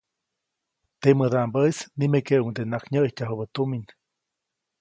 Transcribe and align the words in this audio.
Temädaʼmbäʼis 1.01 1.77
nimekeʼuŋdenaʼak 1.97 2.83
nyäʼijtyajubä 2.91 3.45
tumin. 3.53 3.85